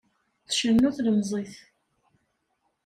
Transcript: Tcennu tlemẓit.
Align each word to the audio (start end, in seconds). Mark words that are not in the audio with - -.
Tcennu 0.47 0.89
tlemẓit. 0.95 1.53